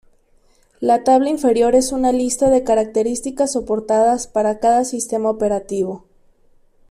[0.79, 6.05] La tabla inferior es una lista de características soportadas para cada sistema operativo.